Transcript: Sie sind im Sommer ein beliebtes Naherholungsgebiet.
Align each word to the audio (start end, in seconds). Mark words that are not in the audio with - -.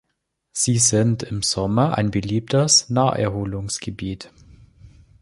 Sie 0.51 0.79
sind 0.79 1.21
im 1.21 1.43
Sommer 1.43 1.95
ein 1.95 2.09
beliebtes 2.09 2.89
Naherholungsgebiet. 2.89 4.31